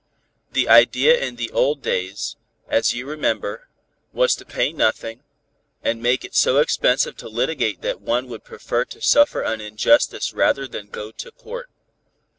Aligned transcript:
The 0.53 0.67
idea 0.67 1.15
in 1.23 1.35
the 1.35 1.51
old 1.51 1.83
days, 1.83 2.35
as 2.67 2.95
you 2.95 3.05
remember, 3.05 3.67
was 4.11 4.35
to 4.37 4.45
pay 4.45 4.73
nothing, 4.73 5.21
and 5.83 6.01
make 6.01 6.25
it 6.25 6.33
so 6.33 6.57
expensive 6.57 7.15
to 7.17 7.29
litigate 7.29 7.83
that 7.83 8.01
one 8.01 8.27
would 8.27 8.43
prefer 8.43 8.83
to 8.85 8.99
suffer 9.03 9.43
an 9.43 9.61
injustice 9.61 10.33
rather 10.33 10.67
than 10.67 10.87
go 10.89 11.11
to 11.11 11.31
court. 11.31 11.69